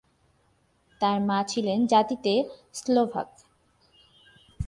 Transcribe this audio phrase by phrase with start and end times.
[1.01, 2.33] তার মা ছিলেন জাতিতে
[2.73, 3.29] স্লোভাক।